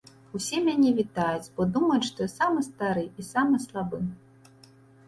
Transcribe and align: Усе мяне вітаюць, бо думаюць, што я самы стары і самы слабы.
Усе 0.37 0.61
мяне 0.69 0.93
вітаюць, 0.99 1.51
бо 1.59 1.67
думаюць, 1.75 2.09
што 2.09 2.27
я 2.27 2.33
самы 2.37 2.67
стары 2.71 3.07
і 3.19 3.31
самы 3.33 3.65
слабы. 3.69 4.05